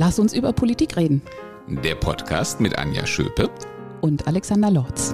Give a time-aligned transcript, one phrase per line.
[0.00, 1.22] Lass uns über Politik reden.
[1.66, 3.50] Der Podcast mit Anja Schöpe
[4.00, 5.10] und Alexander Lorz.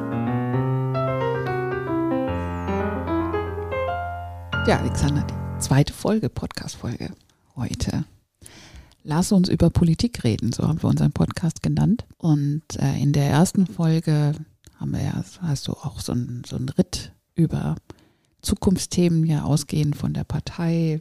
[4.68, 7.14] Ja, Alexander, die zweite Folge, Podcast-Folge
[7.56, 8.04] heute.
[9.04, 12.04] Lass uns über Politik reden, so haben wir unseren Podcast genannt.
[12.18, 14.34] Und äh, in der ersten Folge
[14.78, 17.76] haben wir ja, hast du auch so einen so Ritt über
[18.42, 21.00] Zukunftsthemen ja ausgehend von der Partei,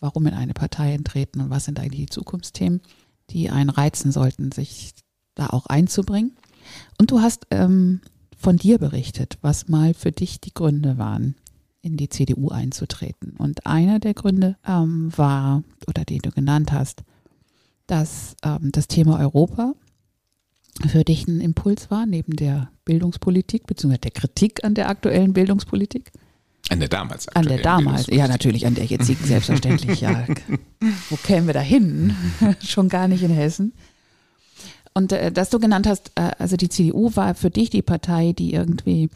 [0.00, 2.80] warum in eine Partei eintreten und was sind eigentlich die Zukunftsthemen,
[3.30, 4.92] die einen reizen sollten, sich
[5.34, 6.36] da auch einzubringen.
[6.98, 8.00] Und du hast ähm,
[8.36, 11.34] von dir berichtet, was mal für dich die Gründe waren,
[11.82, 13.34] in die CDU einzutreten.
[13.36, 17.02] Und einer der Gründe ähm, war, oder den du genannt hast,
[17.86, 19.74] dass ähm, das Thema Europa
[20.88, 26.12] für dich ein Impuls war, neben der Bildungspolitik, beziehungsweise der Kritik an der aktuellen Bildungspolitik.
[26.70, 27.28] An der damals.
[27.28, 30.24] An der damals, ja natürlich, an der jetzigen selbstverständlich, ja.
[31.10, 32.14] Wo kämen wir da hin?
[32.64, 33.74] Schon gar nicht in Hessen.
[34.94, 38.32] Und äh, dass du genannt hast, äh, also die CDU war für dich die Partei,
[38.32, 39.10] die irgendwie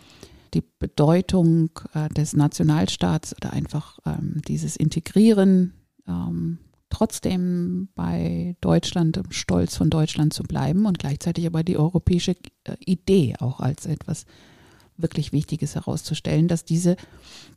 [0.53, 5.75] die Bedeutung äh, des Nationalstaats oder einfach ähm, dieses Integrieren
[6.09, 6.59] ähm,
[6.91, 13.35] trotzdem bei Deutschland, stolz von Deutschland zu bleiben und gleichzeitig aber die europäische äh, Idee
[13.39, 14.27] auch als etwas
[14.97, 16.97] wirklich Wichtiges herauszustellen, dass diese,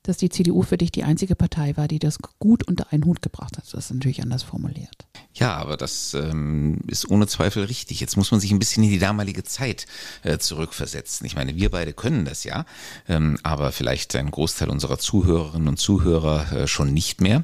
[0.04, 3.22] dass die CDU für dich die einzige Partei war, die das gut unter einen Hut
[3.22, 3.66] gebracht hat.
[3.72, 5.06] Das ist natürlich anders formuliert.
[5.34, 8.00] Ja, aber das ähm, ist ohne Zweifel richtig.
[8.00, 9.86] Jetzt muss man sich ein bisschen in die damalige Zeit
[10.24, 11.28] äh, zurückversetzen.
[11.28, 12.66] Ich meine, wir beide können das ja,
[13.08, 17.44] ähm, aber vielleicht ein Großteil unserer Zuhörerinnen und Zuhörer äh, schon nicht mehr.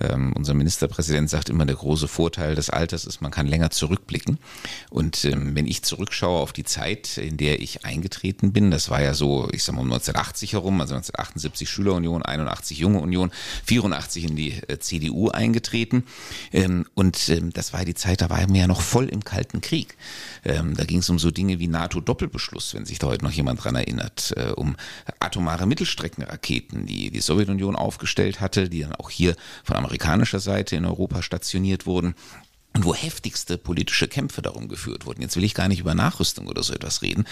[0.00, 4.38] Ähm, unser Ministerpräsident sagt immer, der große Vorteil des Alters ist, man kann länger zurückblicken.
[4.90, 9.02] Und ähm, wenn ich zurückschaue auf die Zeit, in der ich eingetreten bin, das war
[9.02, 13.30] ja so, ich sag mal um 1980 herum, also 1978 Schülerunion, 81 Junge Union,
[13.64, 16.04] 84 in die äh, CDU eingetreten.
[16.52, 19.60] Ähm, und ähm, das war die Zeit, da waren wir ja noch voll im Kalten
[19.60, 19.96] Krieg.
[20.44, 23.62] Ähm, da ging es um so Dinge wie NATO-Doppelbeschluss, wenn sich da heute noch jemand
[23.62, 24.76] dran erinnert, äh, um
[25.20, 30.84] atomare Mittelstreckenraketen, die die Sowjetunion aufgestellt hatte, die dann auch hier von amerikanischer Seite in
[30.84, 32.14] Europa stationiert wurden
[32.78, 35.20] und wo heftigste politische Kämpfe darum geführt wurden.
[35.20, 37.24] Jetzt will ich gar nicht über Nachrüstung oder so etwas reden,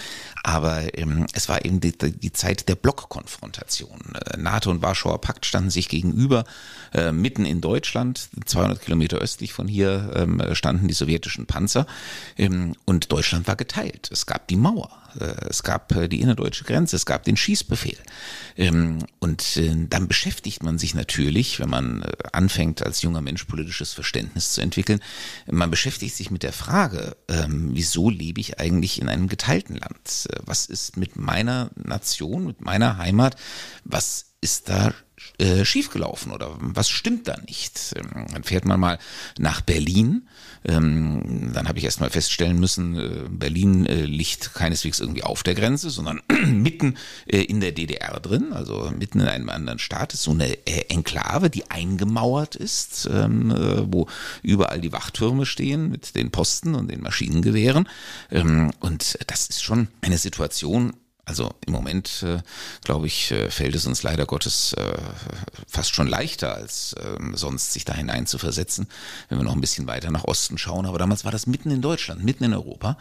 [0.43, 4.13] aber ähm, es war eben die, die Zeit der Blockkonfrontation.
[4.13, 6.43] Äh, NATO und Warschauer Pakt standen sich gegenüber,
[6.93, 11.87] äh, mitten in Deutschland, 200 Kilometer östlich von hier ähm, standen die sowjetischen Panzer
[12.37, 14.09] ähm, und Deutschland war geteilt.
[14.11, 14.89] Es gab die Mauer.
[15.19, 17.97] Äh, es gab äh, die innerdeutsche Grenze, es gab den Schießbefehl.
[18.55, 23.93] Ähm, und äh, dann beschäftigt man sich natürlich, wenn man anfängt, als junger Mensch politisches
[23.93, 24.99] Verständnis zu entwickeln,
[25.49, 30.27] man beschäftigt sich mit der Frage, ähm, wieso lebe ich eigentlich in einem geteilten Land?
[30.45, 33.35] Was ist mit meiner Nation, mit meiner Heimat?
[33.83, 34.93] Was ist da
[35.39, 37.93] äh, schiefgelaufen oder was stimmt da nicht?
[37.95, 38.99] Ähm, dann fährt man mal
[39.37, 40.27] nach Berlin.
[40.65, 45.43] Ähm, dann habe ich erst mal feststellen müssen, äh, Berlin äh, liegt keineswegs irgendwie auf
[45.43, 46.95] der Grenze, sondern mitten
[47.27, 50.13] äh, in der DDR drin, also mitten in einem anderen Staat.
[50.13, 54.07] Ist so eine äh, Enklave, die eingemauert ist, ähm, äh, wo
[54.41, 57.87] überall die Wachtürme stehen mit den Posten und den Maschinengewehren.
[58.31, 60.93] Ähm, und das ist schon eine Situation,
[61.27, 62.39] also im Moment, äh,
[62.85, 64.97] glaube ich, äh, fällt es uns leider Gottes äh,
[65.67, 68.87] fast schon leichter als äh, sonst, sich da hinein zu versetzen,
[69.27, 70.85] wenn wir noch ein bisschen weiter nach Osten schauen.
[70.85, 72.97] Aber damals war das mitten in Deutschland, mitten in Europa.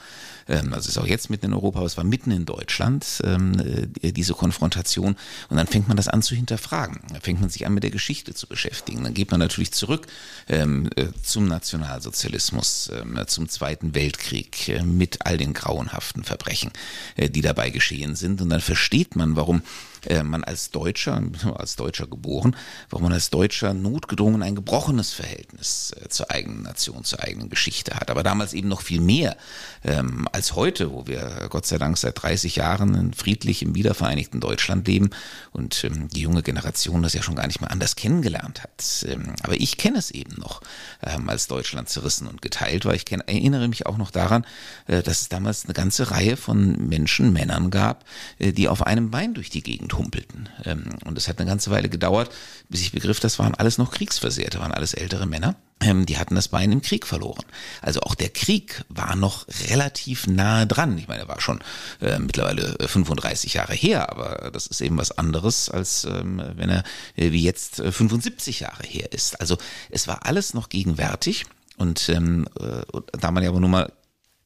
[0.49, 3.89] Ähm, also ist auch jetzt mitten in Europa, aber es war mitten in Deutschland, ähm,
[4.03, 5.17] äh, diese Konfrontation.
[5.49, 7.01] Und dann fängt man das an zu hinterfragen.
[7.13, 9.05] Dann fängt man sich an, mit der Geschichte zu beschäftigen.
[9.05, 10.09] Dann geht man natürlich zurück
[10.49, 16.71] ähm, äh, zum Nationalsozialismus, ähm, zum Zweiten Weltkrieg mit all den grauenhaften Verbrechen,
[17.17, 18.41] die dabei geschehen sind.
[18.41, 19.63] Und dann versteht man, warum
[20.07, 21.23] äh, man als Deutscher,
[21.57, 22.57] als Deutscher geboren,
[22.91, 27.95] warum man als Deutscher notgedrungen ein gebrochenes Verhältnis äh, zur eigenen Nation, zur eigenen Geschichte
[27.95, 28.11] hat.
[28.11, 29.37] Aber damals eben noch viel mehr
[29.85, 34.87] ähm, als heute, wo wir Gott sei Dank seit 30 Jahren friedlich im wiedervereinigten Deutschland
[34.87, 35.11] leben
[35.53, 39.07] und ähm, die junge Generation das ja schon gar nicht mehr anders kennengelernt hat.
[39.09, 40.61] Ähm, aber ich kenne es eben noch,
[41.03, 42.95] ähm, als Deutschland zerrissen und geteilt war.
[42.95, 44.47] Ich kenn, erinnere mich auch noch daran,
[44.87, 48.05] äh, dass es damals eine ganze Reihe von Menschen, Männern gab,
[48.39, 50.49] äh, die auf einem Bein durch die Gegend humpelten.
[50.65, 52.31] Ähm, und es hat eine ganze Weile gedauert,
[52.69, 55.57] bis ich begriff, das waren alles noch Kriegsversehrte, waren alles ältere Männer.
[55.81, 57.45] Ähm, die hatten das Bein im Krieg verloren.
[57.83, 60.97] Also auch der Krieg war noch relativ nahe dran.
[60.97, 61.61] Ich meine, er war schon
[62.01, 66.83] äh, mittlerweile 35 Jahre her, aber das ist eben was anderes, als ähm, wenn er
[67.17, 69.41] äh, wie jetzt 75 Jahre her ist.
[69.41, 69.59] Also
[69.91, 71.45] es war alles noch gegenwärtig.
[71.79, 72.47] Und ähm,
[73.21, 73.93] da man ja aber nun mal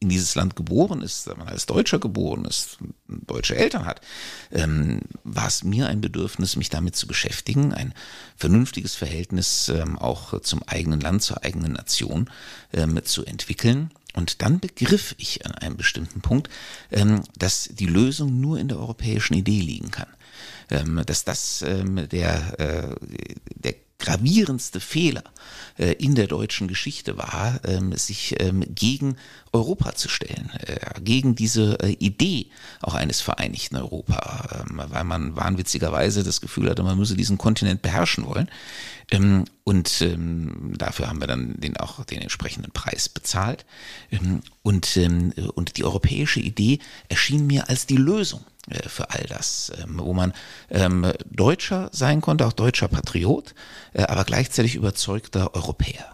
[0.00, 4.00] in dieses Land geboren ist, wenn man als Deutscher geboren ist, deutsche Eltern hat,
[4.50, 7.92] ähm, war es mir ein Bedürfnis, mich damit zu beschäftigen, ein
[8.34, 12.30] vernünftiges Verhältnis ähm, auch zum eigenen Land, zur eigenen Nation
[12.72, 13.90] ähm, zu entwickeln.
[14.14, 16.48] Und dann begriff ich an einem bestimmten Punkt,
[16.90, 20.08] ähm, dass die Lösung nur in der europäischen Idee liegen kann.
[20.70, 22.94] Ähm, dass das ähm, der, äh,
[23.54, 25.22] der gravierendste Fehler
[25.78, 29.16] äh, in der deutschen Geschichte war, ähm, sich ähm, gegen
[29.52, 32.46] Europa zu stellen, äh, gegen diese äh, Idee
[32.82, 37.82] auch eines vereinigten Europa, ähm, weil man wahnwitzigerweise das Gefühl hatte, man müsse diesen Kontinent
[37.82, 38.50] beherrschen wollen.
[39.64, 40.06] Und
[40.78, 43.66] dafür haben wir dann den auch den entsprechenden Preis bezahlt.
[44.62, 44.96] Und,
[45.54, 48.44] und die europäische Idee erschien mir als die Lösung
[48.86, 50.32] für all das, ähm, wo man
[50.70, 53.54] ähm, Deutscher sein konnte, auch deutscher Patriot,
[53.92, 56.10] äh, aber gleichzeitig überzeugter Europäer.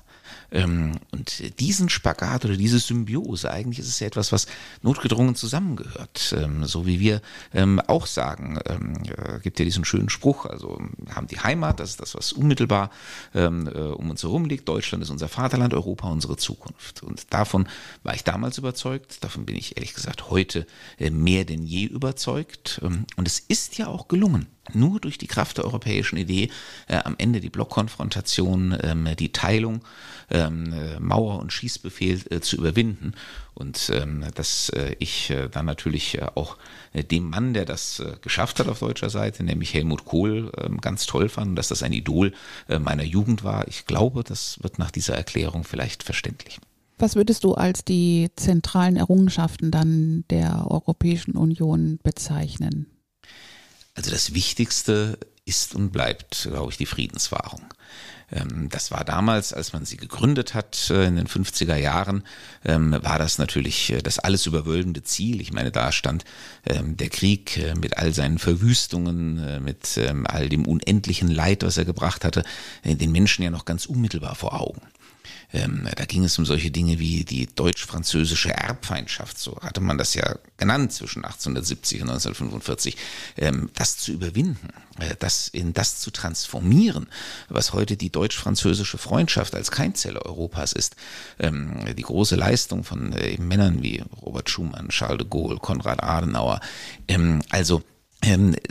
[0.50, 4.46] Ähm, und diesen Spagat oder diese Symbiose, eigentlich ist es ja etwas, was
[4.82, 6.34] notgedrungen zusammengehört.
[6.36, 7.20] Ähm, so wie wir
[7.52, 10.80] ähm, auch sagen, äh, gibt ja diesen schönen Spruch, also
[11.14, 12.90] haben die Heimat, das ist das, was unmittelbar
[13.32, 14.68] äh, um uns herum liegt.
[14.68, 17.02] Deutschland ist unser Vaterland, Europa unsere Zukunft.
[17.02, 17.68] Und davon
[18.02, 20.66] war ich damals überzeugt, davon bin ich ehrlich gesagt heute
[20.98, 22.80] äh, mehr denn je überzeugt.
[22.82, 26.50] und es ist ja auch gelungen nur durch die Kraft der europäischen Idee
[26.88, 29.82] äh, am Ende die Blockkonfrontation, ähm, die Teilung,
[30.30, 33.14] ähm, äh, Mauer und Schießbefehl äh, zu überwinden.
[33.54, 36.56] Und ähm, dass äh, ich äh, dann natürlich äh, auch
[36.92, 41.28] dem Mann, der das geschafft hat auf deutscher Seite, nämlich Helmut Kohl, ähm, ganz toll
[41.28, 42.32] fand, dass das ein Idol
[42.68, 43.68] meiner Jugend war.
[43.68, 46.58] Ich glaube, das wird nach dieser Erklärung vielleicht verständlich.
[46.98, 52.86] Was würdest du als die zentralen Errungenschaften dann der Europäischen Union bezeichnen?
[53.96, 57.62] Also das Wichtigste ist und bleibt, glaube ich, die Friedenswahrung.
[58.30, 62.24] Ähm, das war damals, als man sie gegründet hat, äh, in den 50er Jahren,
[62.64, 65.40] ähm, war das natürlich äh, das alles überwölbende Ziel.
[65.40, 66.24] Ich meine, da stand
[66.66, 71.84] ähm, der Krieg äh, mit all seinen Verwüstungen, mit all dem unendlichen Leid, was er
[71.84, 72.44] gebracht hatte,
[72.84, 74.82] den Menschen ja noch ganz unmittelbar vor Augen.
[75.52, 80.14] Ähm, da ging es um solche Dinge wie die deutsch-französische Erbfeindschaft, so hatte man das
[80.14, 82.96] ja genannt zwischen 1870 und 1945.
[83.36, 84.68] Ähm, das zu überwinden,
[84.98, 87.06] äh, das in das zu transformieren,
[87.48, 90.96] was heute die deutsch-französische Freundschaft als Keimzelle Europas ist.
[91.38, 96.60] Ähm, die große Leistung von äh, Männern wie Robert Schumann, Charles de Gaulle, Konrad Adenauer.
[97.50, 97.82] Also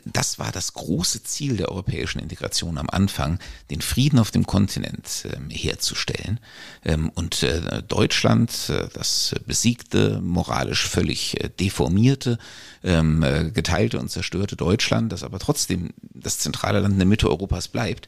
[0.06, 3.40] das war das große Ziel der europäischen Integration am Anfang,
[3.70, 6.40] den Frieden auf dem Kontinent ähm, herzustellen.
[6.84, 12.38] Ähm, und äh, Deutschland, äh, das besiegte, moralisch völlig äh, deformierte,
[12.84, 18.08] geteilte und zerstörte Deutschland, das aber trotzdem das zentrale Land in der Mitte Europas bleibt,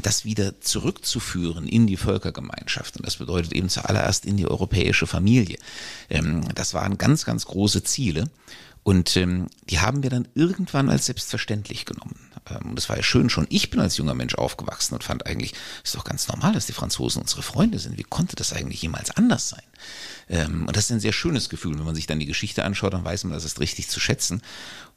[0.00, 2.96] das wieder zurückzuführen in die Völkergemeinschaft.
[2.96, 5.58] Und das bedeutet eben zuallererst in die europäische Familie.
[6.54, 8.30] Das waren ganz, ganz große Ziele.
[8.84, 12.30] Und ähm, die haben wir dann irgendwann als selbstverständlich genommen.
[12.50, 13.46] Ähm, und das war ja schön schon.
[13.48, 16.72] Ich bin als junger Mensch aufgewachsen und fand eigentlich, ist doch ganz normal, dass die
[16.72, 17.96] Franzosen unsere Freunde sind.
[17.96, 19.62] Wie konnte das eigentlich jemals anders sein?
[20.28, 21.78] Ähm, und das ist ein sehr schönes Gefühl.
[21.78, 24.42] Wenn man sich dann die Geschichte anschaut, dann weiß man, das ist richtig zu schätzen.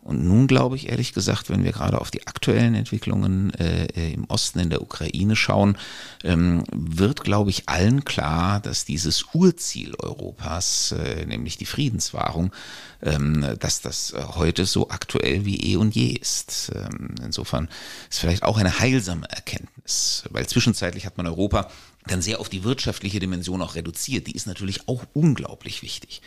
[0.07, 4.23] Und nun glaube ich ehrlich gesagt, wenn wir gerade auf die aktuellen Entwicklungen äh, im
[4.29, 5.77] Osten in der Ukraine schauen,
[6.23, 12.53] ähm, wird, glaube ich, allen klar, dass dieses Urziel Europas, äh, nämlich die Friedenswahrung,
[13.01, 16.71] ähm, dass das äh, heute so aktuell wie eh und je ist.
[16.73, 17.67] Ähm, insofern
[18.09, 21.69] ist vielleicht auch eine heilsame Erkenntnis, weil zwischenzeitlich hat man Europa
[22.11, 24.27] dann sehr auf die wirtschaftliche Dimension auch reduziert.
[24.27, 26.21] Die ist natürlich auch unglaublich wichtig.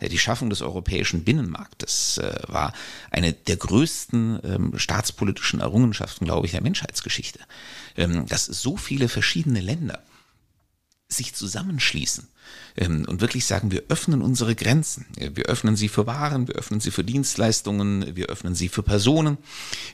[0.00, 2.72] Die Schaffung des europäischen Binnenmarktes äh, war
[3.10, 7.40] eine der größten ähm, staatspolitischen Errungenschaften, glaube ich, der Menschheitsgeschichte.
[7.96, 10.02] Ähm, dass so viele verschiedene Länder
[11.08, 12.28] sich zusammenschließen
[12.78, 15.06] und wirklich sagen, wir öffnen unsere Grenzen.
[15.16, 19.38] Wir öffnen sie für Waren, wir öffnen sie für Dienstleistungen, wir öffnen sie für Personen,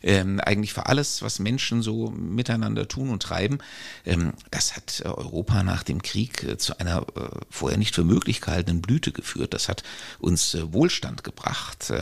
[0.03, 3.59] ähm, eigentlich für alles, was Menschen so miteinander tun und treiben.
[4.05, 8.41] Ähm, das hat Europa nach dem Krieg äh, zu einer äh, vorher nicht für möglich
[8.41, 9.55] gehaltenen Blüte geführt.
[9.55, 9.83] Das hat
[10.19, 11.93] uns äh, Wohlstand gebracht,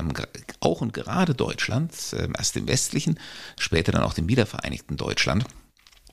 [0.61, 1.93] auch und gerade Deutschland,
[2.37, 3.19] erst im westlichen,
[3.59, 5.45] später dann auch dem wiedervereinigten Deutschland.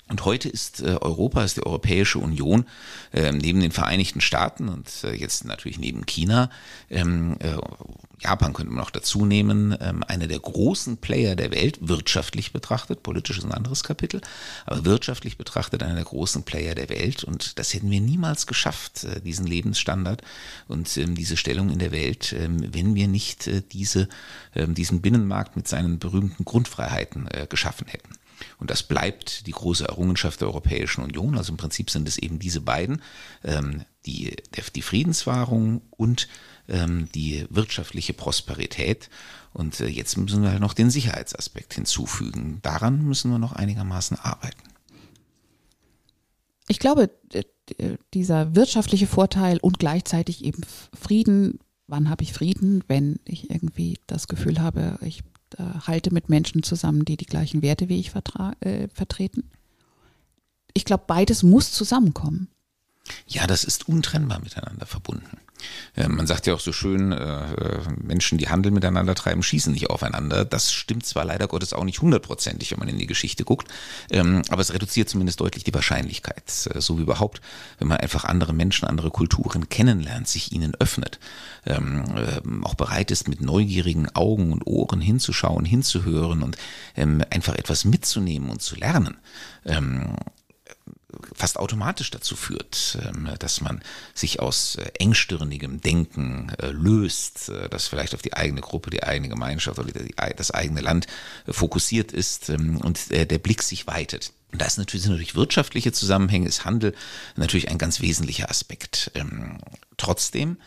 [0.09, 2.65] Und heute ist äh, Europa, ist die Europäische Union
[3.11, 6.49] äh, neben den Vereinigten Staaten und äh, jetzt natürlich neben China,
[6.89, 7.57] ähm, äh,
[8.19, 13.03] Japan könnte man noch dazu nehmen, ähm, einer der großen Player der Welt, wirtschaftlich betrachtet,
[13.03, 14.21] politisch ist ein anderes Kapitel,
[14.65, 17.23] aber wirtschaftlich betrachtet einer der großen Player der Welt.
[17.25, 20.21] Und das hätten wir niemals geschafft, diesen Lebensstandard
[20.67, 24.07] und ähm, diese Stellung in der Welt, ähm, wenn wir nicht diese,
[24.55, 28.16] ähm, diesen Binnenmarkt mit seinen berühmten Grundfreiheiten geschaffen hätten.
[28.59, 31.37] Und das bleibt die große Errungenschaft der Europäischen Union.
[31.37, 33.01] Also im Prinzip sind es eben diese beiden,
[33.43, 34.35] ähm, die,
[34.75, 36.27] die Friedenswahrung und
[36.67, 39.09] ähm, die wirtschaftliche Prosperität.
[39.53, 42.59] Und äh, jetzt müssen wir halt noch den Sicherheitsaspekt hinzufügen.
[42.63, 44.63] Daran müssen wir noch einigermaßen arbeiten.
[46.67, 47.09] Ich glaube,
[48.13, 50.61] dieser wirtschaftliche Vorteil und gleichzeitig eben
[50.93, 51.59] Frieden.
[51.87, 55.23] Wann habe ich Frieden, wenn ich irgendwie das Gefühl habe, ich
[55.85, 58.13] halte mit Menschen zusammen, die die gleichen Werte wie ich
[58.59, 59.49] äh, vertreten?
[60.73, 62.49] Ich glaube, beides muss zusammenkommen.
[63.25, 65.39] Ja, das ist untrennbar miteinander verbunden.
[65.95, 70.45] Man sagt ja auch so schön, äh, Menschen, die Handel miteinander treiben, schießen nicht aufeinander.
[70.45, 73.67] Das stimmt zwar leider Gottes auch nicht hundertprozentig, wenn man in die Geschichte guckt,
[74.11, 76.69] ähm, aber es reduziert zumindest deutlich die Wahrscheinlichkeit.
[76.73, 77.41] Äh, so wie überhaupt,
[77.79, 81.19] wenn man einfach andere Menschen, andere Kulturen kennenlernt, sich ihnen öffnet,
[81.65, 86.57] ähm, ähm, auch bereit ist, mit neugierigen Augen und Ohren hinzuschauen, hinzuhören und
[86.95, 89.17] einfach etwas mitzunehmen und zu lernen
[91.33, 93.81] fast automatisch dazu führt, ähm, dass man
[94.13, 99.03] sich aus äh, engstirnigem Denken äh, löst, äh, das vielleicht auf die eigene Gruppe, die
[99.03, 99.91] eigene Gemeinschaft oder
[100.35, 101.07] das eigene Land
[101.47, 104.33] fokussiert ist ähm, und der Blick sich weitet.
[104.51, 106.95] Und da natürlich, sind natürlich wirtschaftliche Zusammenhänge, ist Handel
[107.35, 109.11] natürlich ein ganz wesentlicher Aspekt.
[109.97, 110.57] Trotzdem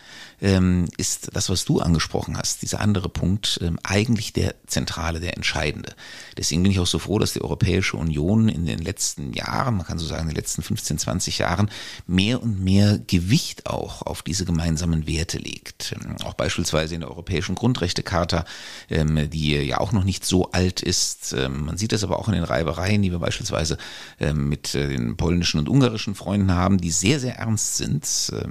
[0.41, 5.37] ähm, ist das, was du angesprochen hast, dieser andere Punkt, ähm, eigentlich der zentrale, der
[5.37, 5.95] entscheidende.
[6.37, 9.87] Deswegen bin ich auch so froh, dass die Europäische Union in den letzten Jahren, man
[9.87, 11.71] kann so sagen, in den letzten 15, 20 Jahren,
[12.07, 15.95] mehr und mehr Gewicht auch auf diese gemeinsamen Werte legt.
[15.95, 18.45] Ähm, auch beispielsweise in der Europäischen Grundrechtecharta,
[18.89, 21.35] ähm, die ja auch noch nicht so alt ist.
[21.35, 23.79] Ähm, man sieht das aber auch in den Reibereien, die wir beispielsweise
[24.19, 28.01] ähm, mit äh, den polnischen und ungarischen Freunden haben, die sehr, sehr ernst sind.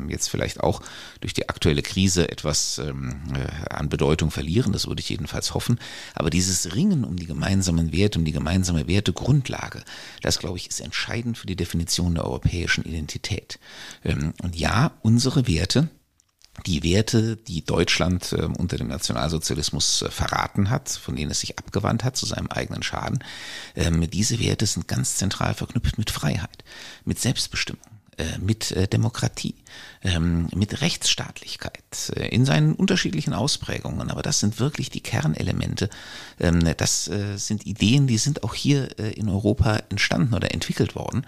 [0.07, 0.68] Jetzt vielleicht auch
[1.21, 5.79] durch die aktuelle Krise etwas ähm, äh, an Bedeutung verlieren, das würde ich jedenfalls hoffen.
[6.15, 9.83] Aber dieses Ringen um die gemeinsamen Werte, um die gemeinsame Wertegrundlage,
[10.21, 13.59] das glaube ich ist entscheidend für die Definition der europäischen Identität.
[14.03, 15.89] Ähm, und ja, unsere Werte,
[16.65, 21.57] die Werte, die Deutschland äh, unter dem Nationalsozialismus äh, verraten hat, von denen es sich
[21.57, 23.23] abgewandt hat zu seinem eigenen Schaden,
[23.75, 26.63] ähm, diese Werte sind ganz zentral verknüpft mit Freiheit,
[27.05, 27.81] mit Selbstbestimmung,
[28.41, 29.55] mit äh, Demokratie,
[30.03, 34.11] ähm, mit Rechtsstaatlichkeit äh, in seinen unterschiedlichen Ausprägungen.
[34.11, 35.89] Aber das sind wirklich die Kernelemente.
[36.39, 41.25] Ähm, das sind Ideen, die sind auch hier in Europa entstanden oder entwickelt worden.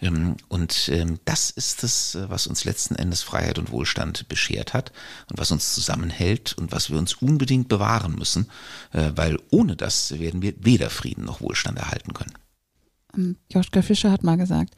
[0.00, 0.90] Ähm, und
[1.24, 4.92] das ist es, was uns letzten Endes Freiheit und Wohlstand beschert hat
[5.30, 8.48] und was uns zusammenhält und was wir uns unbedingt bewahren müssen,
[8.92, 13.36] weil ohne das werden wir weder Frieden noch Wohlstand erhalten können.
[13.50, 14.74] Joschka Fischer hat mal gesagt,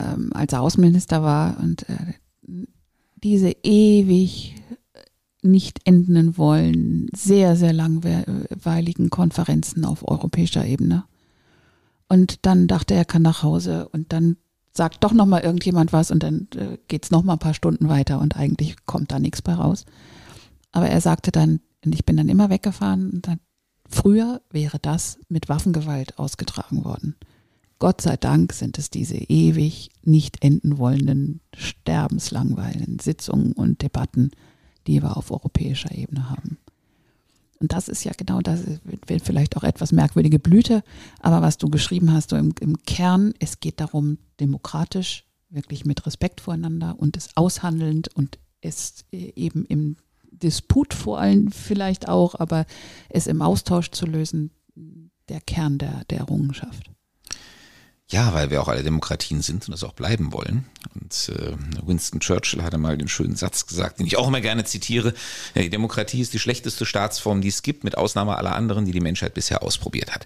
[0.00, 2.14] ähm, als er Außenminister war und äh,
[3.22, 4.54] diese ewig
[5.42, 11.04] nicht enden wollen, sehr, sehr langweiligen Konferenzen auf europäischer Ebene.
[12.08, 14.36] Und dann dachte er, er kann nach Hause und dann
[14.72, 18.36] sagt doch nochmal irgendjemand was und dann äh, es nochmal ein paar Stunden weiter und
[18.36, 19.86] eigentlich kommt da nichts bei raus.
[20.72, 23.40] Aber er sagte dann, und ich bin dann immer weggefahren und dann,
[23.88, 27.16] früher wäre das mit Waffengewalt ausgetragen worden.
[27.78, 34.30] Gott sei Dank sind es diese ewig nicht enden wollenden, sterbenslangweiligen Sitzungen und Debatten,
[34.86, 36.58] die wir auf europäischer Ebene haben.
[37.58, 40.82] Und das ist ja genau das, wird vielleicht auch etwas merkwürdige Blüte,
[41.20, 46.06] aber was du geschrieben hast, so im, im Kern, es geht darum, demokratisch, wirklich mit
[46.06, 49.96] Respekt voreinander und es aushandelnd und es eben im
[50.30, 52.66] Disput vor allem vielleicht auch, aber
[53.08, 54.50] es im Austausch zu lösen,
[55.28, 56.90] der Kern der, der Errungenschaft.
[58.08, 60.64] Ja, weil wir auch alle Demokratien sind und das auch bleiben wollen.
[60.94, 64.64] Und äh, Winston Churchill hatte mal den schönen Satz gesagt, den ich auch immer gerne
[64.64, 65.12] zitiere.
[65.56, 69.00] Die Demokratie ist die schlechteste Staatsform, die es gibt, mit Ausnahme aller anderen, die die
[69.00, 70.24] Menschheit bisher ausprobiert hat.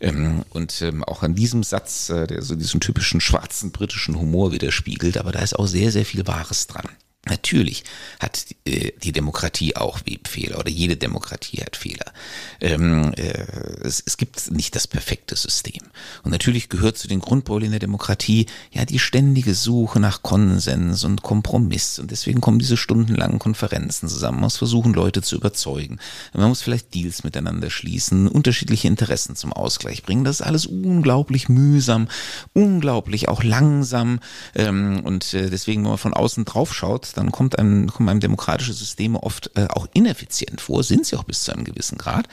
[0.00, 4.52] Ähm, und ähm, auch an diesem Satz, äh, der so diesen typischen schwarzen britischen Humor
[4.52, 6.88] widerspiegelt, aber da ist auch sehr, sehr viel Wahres dran.
[7.28, 7.82] Natürlich
[8.20, 12.12] hat äh, die Demokratie auch Webfehler oder jede Demokratie hat Fehler.
[12.60, 13.44] Ähm, äh,
[13.82, 15.82] es, es, gibt nicht das perfekte System.
[16.22, 21.22] Und natürlich gehört zu den Grundproblemen der Demokratie ja die ständige Suche nach Konsens und
[21.22, 21.98] Kompromiss.
[21.98, 24.36] Und deswegen kommen diese stundenlangen Konferenzen zusammen.
[24.36, 25.98] Man muss versuchen, Leute zu überzeugen.
[26.32, 30.22] Man muss vielleicht Deals miteinander schließen, unterschiedliche Interessen zum Ausgleich bringen.
[30.22, 32.06] Das ist alles unglaublich mühsam,
[32.52, 34.20] unglaublich auch langsam.
[34.54, 38.20] Ähm, und äh, deswegen, wenn man von außen drauf schaut, dann kommt einem, kommen einem
[38.20, 42.28] demokratische Systeme oft äh, auch ineffizient vor, sind sie auch bis zu einem gewissen Grad.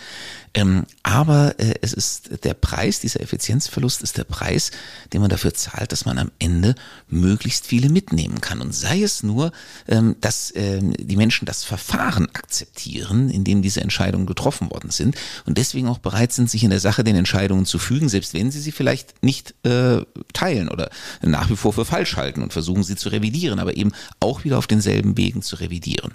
[0.54, 4.72] Ähm, aber äh, es ist der Preis, dieser Effizienzverlust ist der Preis,
[5.12, 6.76] den man dafür zahlt, dass man am Ende
[7.08, 8.62] möglichst viele mitnehmen kann.
[8.62, 9.52] Und sei es nur,
[9.88, 15.16] ähm, dass ähm, die Menschen das Verfahren akzeptieren, in dem diese Entscheidungen getroffen worden sind
[15.46, 18.52] und deswegen auch bereit sind, sich in der Sache den Entscheidungen zu fügen, selbst wenn
[18.52, 20.02] sie sie vielleicht nicht äh,
[20.34, 20.90] teilen oder
[21.22, 24.58] nach wie vor für falsch halten und versuchen sie zu revidieren, aber eben auch wieder
[24.58, 26.14] auf denselben Wegen zu revidieren.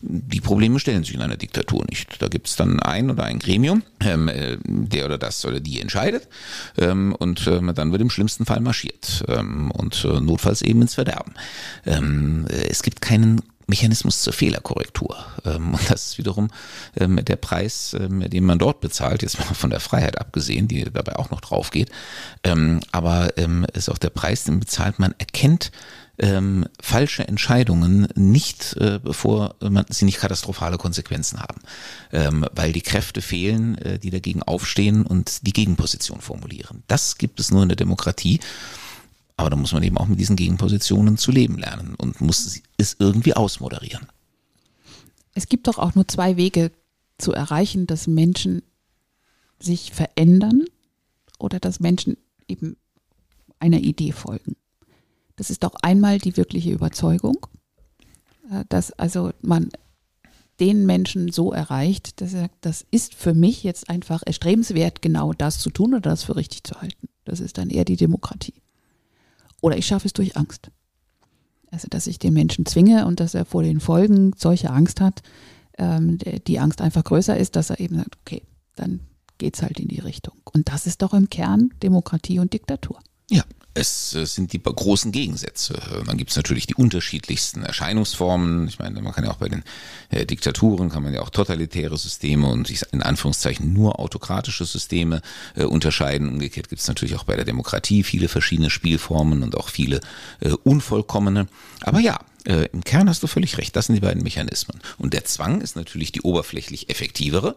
[0.00, 2.22] Die Probleme stellen sich in einer Diktatur nicht.
[2.22, 5.80] Da gibt es dann ein oder ein Gremium, ähm, äh, der oder das oder die
[5.80, 6.28] entscheidet
[6.78, 10.94] ähm, und ähm, dann wird im schlimmsten Fall marschiert ähm, und äh, notfalls eben ins
[10.94, 11.34] Verderben.
[11.84, 15.16] Ähm, äh, es gibt keinen Mechanismus zur Fehlerkorrektur.
[15.44, 16.48] Ähm, und das ist wiederum
[16.94, 21.30] der Preis, den man dort bezahlt, jetzt mal von der Freiheit abgesehen, die dabei auch
[21.30, 21.90] noch drauf geht.
[22.92, 23.36] Aber
[23.74, 25.70] ist auch der Preis, den bezahlt man erkennt,
[26.18, 31.60] ähm, falsche Entscheidungen nicht, äh, bevor man, sie nicht katastrophale Konsequenzen haben,
[32.12, 36.82] ähm, weil die Kräfte fehlen, äh, die dagegen aufstehen und die Gegenposition formulieren.
[36.88, 38.40] Das gibt es nur in der Demokratie.
[39.36, 42.96] Aber da muss man eben auch mit diesen Gegenpositionen zu leben lernen und muss es
[42.98, 44.08] irgendwie ausmoderieren.
[45.34, 46.72] Es gibt doch auch nur zwei Wege
[47.18, 48.62] zu erreichen, dass Menschen
[49.60, 50.64] sich verändern
[51.38, 52.16] oder dass Menschen
[52.48, 52.76] eben
[53.60, 54.56] einer Idee folgen.
[55.38, 57.46] Das ist doch einmal die wirkliche Überzeugung,
[58.50, 59.70] äh, dass also man
[60.60, 65.32] den Menschen so erreicht, dass er sagt, das ist für mich jetzt einfach erstrebenswert, genau
[65.32, 67.08] das zu tun oder das für richtig zu halten.
[67.24, 68.54] Das ist dann eher die Demokratie.
[69.60, 70.70] Oder ich schaffe es durch Angst.
[71.70, 75.22] Also, dass ich den Menschen zwinge und dass er vor den Folgen solche Angst hat,
[75.76, 78.42] ähm, die Angst einfach größer ist, dass er eben sagt, okay,
[78.74, 79.00] dann
[79.36, 80.34] geht es halt in die Richtung.
[80.52, 82.98] Und das ist doch im Kern Demokratie und Diktatur.
[83.30, 83.42] Ja,
[83.74, 85.80] es äh, sind die großen Gegensätze.
[86.06, 88.66] Dann gibt es natürlich die unterschiedlichsten Erscheinungsformen.
[88.68, 89.62] Ich meine, man kann ja auch bei den
[90.10, 95.22] äh, Diktaturen, kann man ja auch totalitäre Systeme und in Anführungszeichen nur autokratische Systeme
[95.54, 96.28] äh, unterscheiden.
[96.28, 100.00] Umgekehrt gibt es natürlich auch bei der Demokratie viele verschiedene Spielformen und auch viele
[100.40, 101.46] äh, unvollkommene.
[101.82, 102.18] Aber ja,
[102.48, 104.80] äh, Im Kern hast du völlig recht, das sind die beiden Mechanismen.
[104.96, 107.56] Und der Zwang ist natürlich die oberflächlich effektivere.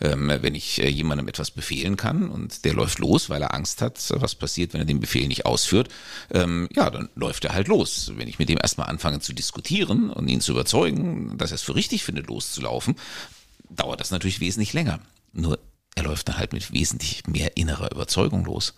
[0.00, 3.82] Ähm, wenn ich äh, jemandem etwas befehlen kann und der läuft los, weil er Angst
[3.82, 5.90] hat, was passiert, wenn er den Befehl nicht ausführt,
[6.30, 8.12] ähm, ja, dann läuft er halt los.
[8.16, 11.62] Wenn ich mit dem erstmal anfange zu diskutieren und ihn zu überzeugen, dass er es
[11.62, 12.96] für richtig findet, loszulaufen,
[13.68, 15.00] dauert das natürlich wesentlich länger.
[15.34, 15.58] Nur
[15.96, 18.74] er läuft dann halt mit wesentlich mehr innerer Überzeugung los.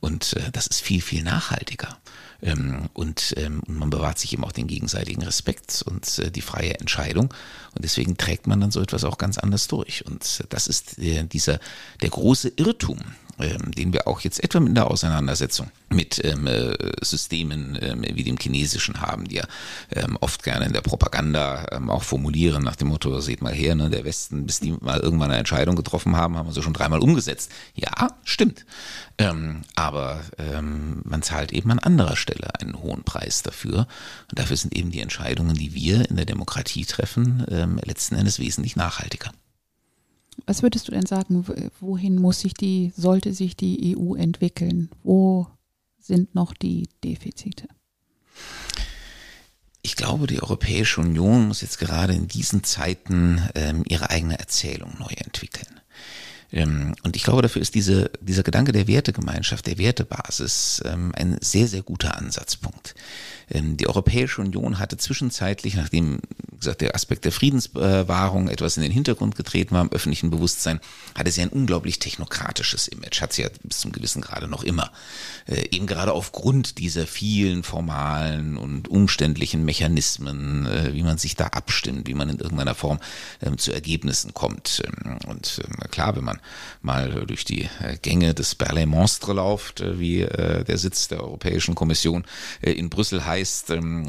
[0.00, 1.98] Und äh, das ist viel, viel nachhaltiger.
[2.40, 6.78] Ähm, und ähm, man bewahrt sich eben auch den gegenseitigen Respekt und äh, die freie
[6.78, 7.34] Entscheidung.
[7.74, 10.06] Und deswegen trägt man dann so etwas auch ganz anders durch.
[10.06, 11.58] Und das ist äh, dieser,
[12.00, 12.98] der große Irrtum,
[13.38, 18.36] den wir auch jetzt etwa in der Auseinandersetzung mit ähm, äh, Systemen ähm, wie dem
[18.36, 19.44] chinesischen haben, die ja
[19.90, 23.74] ähm, oft gerne in der Propaganda ähm, auch formulieren nach dem Motto, seht mal her,
[23.74, 26.72] ne, der Westen, bis die mal irgendwann eine Entscheidung getroffen haben, haben wir sie schon
[26.72, 27.52] dreimal umgesetzt.
[27.74, 28.66] Ja, stimmt.
[29.18, 30.20] Ähm, aber
[31.04, 33.88] man zahlt eben an anderer Stelle einen hohen Preis dafür.
[34.30, 37.44] Und dafür sind eben die Entscheidungen, die wir in der Demokratie treffen,
[37.84, 39.32] letzten Endes wesentlich nachhaltiger.
[40.46, 41.44] Was würdest du denn sagen,
[41.80, 44.90] wohin muss sich die, sollte sich die EU entwickeln?
[45.02, 45.46] Wo
[45.98, 47.68] sind noch die Defizite?
[49.82, 54.94] Ich glaube, die Europäische Union muss jetzt gerade in diesen Zeiten ähm, ihre eigene Erzählung
[54.98, 55.80] neu entwickeln.
[56.52, 61.38] Ähm, und ich glaube, dafür ist diese, dieser Gedanke der Wertegemeinschaft, der Wertebasis ähm, ein
[61.40, 62.94] sehr, sehr guter Ansatzpunkt.
[63.50, 66.20] Ähm, die Europäische Union hatte zwischenzeitlich, nachdem
[66.58, 70.80] gesagt, der Aspekt der Friedenswahrung etwas in den Hintergrund getreten war im öffentlichen Bewusstsein,
[71.14, 74.90] hatte sie ein unglaublich technokratisches Image, hat sie ja bis zum gewissen Grade noch immer.
[75.46, 81.46] Äh, eben gerade aufgrund dieser vielen formalen und umständlichen Mechanismen, äh, wie man sich da
[81.46, 82.98] abstimmt, wie man in irgendeiner Form
[83.42, 84.82] ähm, zu Ergebnissen kommt.
[84.84, 86.40] Ähm, und klar, wenn man
[86.82, 92.24] mal durch die äh, Gänge des Berlin Monstre läuft, wie der Sitz der Europäischen Kommission
[92.60, 93.37] in Brüssel heißt,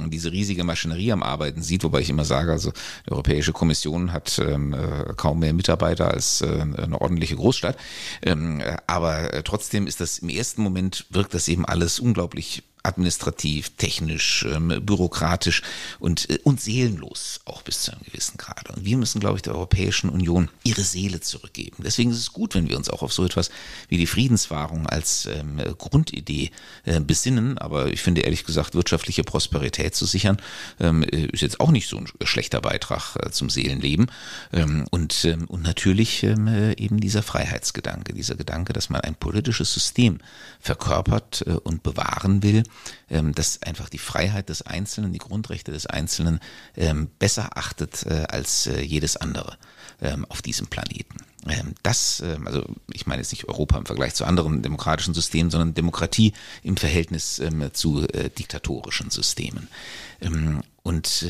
[0.10, 2.52] diese riesige Maschinerie am Arbeiten sieht, wobei ich immer sage.
[2.52, 2.72] Also
[3.06, 7.78] die Europäische Kommission hat ähm, äh, kaum mehr Mitarbeiter als äh, eine ordentliche Großstadt.
[8.22, 13.72] Ähm, aber äh, trotzdem ist das im ersten Moment wirkt das eben alles unglaublich administrativ,
[13.78, 15.62] technisch, ähm, bürokratisch
[16.00, 18.74] und, äh, und seelenlos, auch bis zu einem gewissen Grade.
[18.74, 21.78] Und wir müssen, glaube ich, der Europäischen Union ihre Seele zurückgeben.
[21.84, 23.50] Deswegen ist es gut, wenn wir uns auch auf so etwas
[23.90, 26.52] wie die Friedenswahrung als ähm, Grundidee
[26.86, 27.58] äh, besinnen.
[27.58, 30.38] Aber ich finde ehrlich gesagt, wirtschaftliche Prosperität zu sichern,
[30.80, 34.08] ähm, äh, ist jetzt auch nicht so ein schlechter Beitrag äh, zum Seelenleben.
[34.54, 39.16] Ähm, und, ähm, und natürlich ähm, äh, eben dieser Freiheitsgedanke, dieser Gedanke, dass man ein
[39.16, 40.20] politisches System
[40.60, 42.64] verkörpert äh, und bewahren will,
[43.10, 46.40] ähm, das einfach die Freiheit des Einzelnen, die Grundrechte des Einzelnen
[46.76, 49.58] ähm, besser achtet äh, als äh, jedes andere
[50.02, 51.18] ähm, auf diesem Planeten.
[51.48, 55.52] Ähm, das, ähm, also ich meine jetzt nicht Europa im Vergleich zu anderen demokratischen Systemen,
[55.52, 59.70] sondern Demokratie im Verhältnis ähm, zu äh, diktatorischen Systemen.
[60.84, 61.26] Und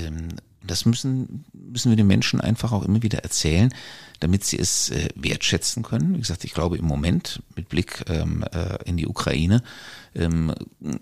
[0.63, 3.73] das müssen, müssen wir den Menschen einfach auch immer wieder erzählen,
[4.19, 6.15] damit sie es äh, wertschätzen können.
[6.15, 9.63] Wie gesagt, ich glaube im Moment mit Blick ähm, äh, in die Ukraine
[10.15, 10.53] ähm,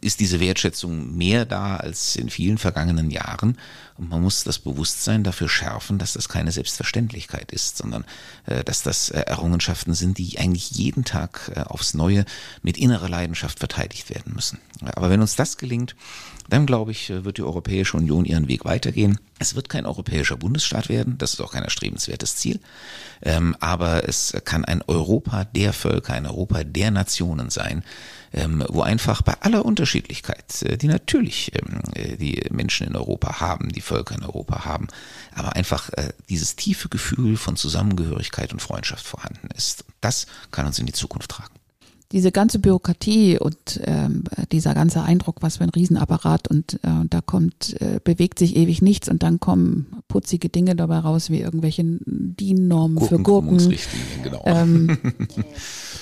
[0.01, 3.57] ist diese Wertschätzung mehr da als in vielen vergangenen Jahren.
[3.97, 8.05] Und man muss das Bewusstsein dafür schärfen, dass das keine Selbstverständlichkeit ist, sondern
[8.45, 12.25] äh, dass das äh, Errungenschaften sind, die eigentlich jeden Tag äh, aufs Neue
[12.61, 14.59] mit innerer Leidenschaft verteidigt werden müssen.
[14.81, 15.95] Aber wenn uns das gelingt,
[16.49, 19.19] dann glaube ich, äh, wird die Europäische Union ihren Weg weitergehen.
[19.39, 22.59] Es wird kein europäischer Bundesstaat werden, das ist auch kein erstrebenswertes Ziel,
[23.21, 27.83] ähm, aber es kann ein Europa der Völker, ein Europa der Nationen sein,
[28.33, 33.39] ähm, wo einfach bei aller Unterschiedlichkeit, äh, die natürlich ähm, äh, die Menschen in Europa
[33.39, 34.87] haben, die Völker in Europa haben,
[35.33, 39.85] aber einfach äh, dieses tiefe Gefühl von Zusammengehörigkeit und Freundschaft vorhanden ist.
[40.01, 41.57] Das kann uns in die Zukunft tragen
[42.11, 47.21] diese ganze Bürokratie und ähm, dieser ganze Eindruck, was für ein Riesenapparat und äh, da
[47.21, 51.83] kommt, äh, bewegt sich ewig nichts und dann kommen putzige Dinge dabei raus, wie irgendwelche
[51.83, 53.57] DIN-Normen für Gurken.
[54.23, 54.43] Genau.
[54.45, 54.97] Ähm,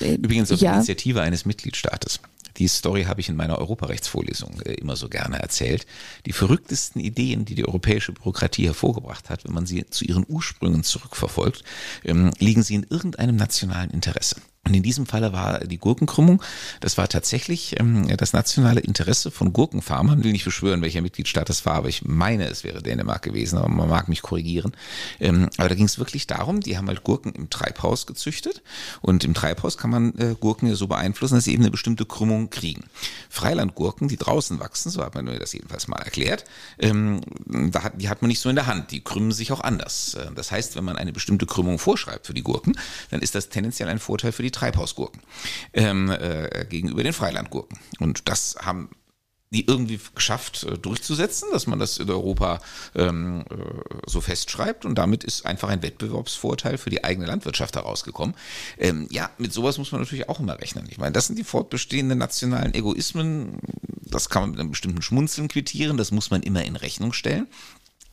[0.00, 0.74] Übrigens auf ja.
[0.74, 2.20] Initiative eines Mitgliedstaates.
[2.58, 5.86] Die Story habe ich in meiner Europarechtsvorlesung äh, immer so gerne erzählt.
[6.24, 10.82] Die verrücktesten Ideen, die die europäische Bürokratie hervorgebracht hat, wenn man sie zu ihren Ursprüngen
[10.82, 11.64] zurückverfolgt,
[12.04, 14.36] ähm, liegen sie in irgendeinem nationalen Interesse.
[14.66, 16.42] Und in diesem Falle war die Gurkenkrümmung,
[16.80, 20.24] das war tatsächlich ähm, das nationale Interesse von Gurkenfarmern.
[20.24, 23.68] Will nicht beschwören, welcher Mitgliedstaat das war, aber ich meine, es wäre Dänemark gewesen, aber
[23.68, 24.72] man mag mich korrigieren.
[25.20, 28.62] Ähm, aber da ging es wirklich darum, die haben halt Gurken im Treibhaus gezüchtet
[29.02, 32.04] und im Treibhaus kann man äh, Gurken ja so beeinflussen, dass sie eben eine bestimmte
[32.04, 32.84] Krümmung kriegen.
[33.30, 36.44] Freilandgurken, die draußen wachsen, so hat man mir das jedenfalls mal erklärt,
[36.80, 39.60] ähm, da hat, die hat man nicht so in der Hand, die krümmen sich auch
[39.60, 40.14] anders.
[40.14, 42.76] Äh, das heißt, wenn man eine bestimmte Krümmung vorschreibt für die Gurken,
[43.10, 45.22] dann ist das tendenziell ein Vorteil für die Treibhausgurken
[45.72, 47.78] ähm, äh, gegenüber den Freilandgurken.
[48.00, 48.90] Und das haben
[49.50, 52.60] die irgendwie geschafft äh, durchzusetzen, dass man das in Europa
[52.94, 53.54] ähm, äh,
[54.06, 58.34] so festschreibt und damit ist einfach ein Wettbewerbsvorteil für die eigene Landwirtschaft herausgekommen.
[58.76, 60.86] Ähm, ja, mit sowas muss man natürlich auch immer rechnen.
[60.90, 63.58] Ich meine, das sind die fortbestehenden nationalen Egoismen,
[64.02, 67.46] das kann man mit einem bestimmten Schmunzeln quittieren, das muss man immer in Rechnung stellen.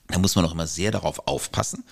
[0.07, 1.83] Da muss man auch immer sehr darauf aufpassen,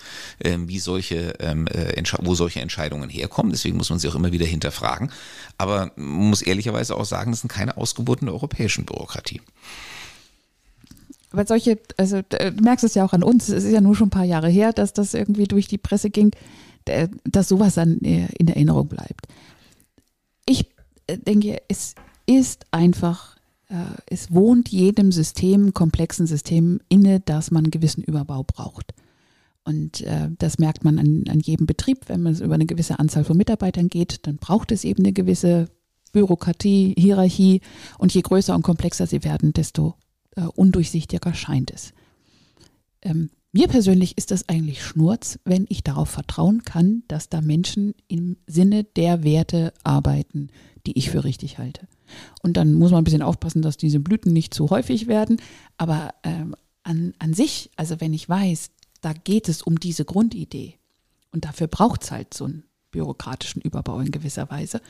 [0.43, 3.51] ähm, wie solche, ähm, äh, wo solche Entscheidungen herkommen.
[3.51, 5.11] Deswegen muss man sie auch immer wieder hinterfragen.
[5.57, 9.41] Aber man muss ehrlicherweise auch sagen, das sind keine Ausgeburten der europäischen Bürokratie.
[11.31, 14.07] Aber solche, also du merkst es ja auch an uns, es ist ja nur schon
[14.07, 16.31] ein paar Jahre her, dass das irgendwie durch die Presse ging,
[17.23, 19.27] dass sowas dann in Erinnerung bleibt.
[20.45, 20.65] Ich
[21.07, 21.95] äh, denke, es
[22.25, 23.40] ist einfach äh,
[24.07, 28.93] es wohnt jedem System, komplexen System inne, dass man einen gewissen Überbau braucht.
[29.63, 32.99] Und äh, das merkt man an, an jedem Betrieb, wenn man es über eine gewisse
[32.99, 35.69] Anzahl von Mitarbeitern geht, dann braucht es eben eine gewisse
[36.11, 37.61] Bürokratie, Hierarchie
[37.97, 39.95] und je größer und komplexer sie werden, desto
[40.35, 41.93] äh, undurchsichtiger scheint es.
[43.01, 47.93] Ähm, mir persönlich ist das eigentlich Schnurz, wenn ich darauf vertrauen kann, dass da Menschen
[48.07, 50.49] im Sinne der Werte arbeiten,
[50.85, 51.87] die ich für richtig halte.
[52.41, 55.37] Und dann muss man ein bisschen aufpassen, dass diese Blüten nicht zu häufig werden.
[55.77, 58.71] Aber ähm, an, an sich, also wenn ich weiß,
[59.01, 60.75] da geht es um diese Grundidee
[61.31, 64.81] und dafür braucht es halt so einen bürokratischen Überbau in gewisser Weise,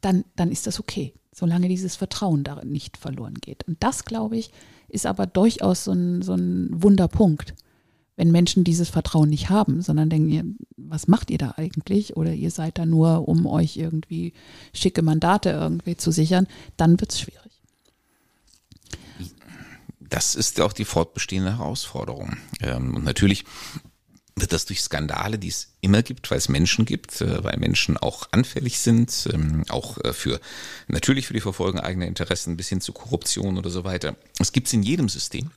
[0.00, 3.66] dann, dann ist das okay, solange dieses Vertrauen darin nicht verloren geht.
[3.66, 4.50] Und das, glaube ich,
[4.88, 7.54] ist aber durchaus so ein, so ein Wunderpunkt
[8.18, 12.16] wenn Menschen dieses Vertrauen nicht haben, sondern denken, was macht ihr da eigentlich?
[12.16, 14.32] Oder ihr seid da nur, um euch irgendwie
[14.74, 17.38] schicke Mandate irgendwie zu sichern, dann wird es schwierig.
[20.00, 22.36] Das ist auch die fortbestehende Herausforderung.
[22.60, 23.44] Ähm, und natürlich
[24.34, 27.96] wird das durch Skandale, die es immer gibt, weil es Menschen gibt, äh, weil Menschen
[27.96, 30.40] auch anfällig sind, ähm, auch äh, für
[30.88, 34.16] natürlich für die Verfolgung eigener Interessen bis hin zu Korruption oder so weiter.
[34.40, 35.52] Es gibt es in jedem System.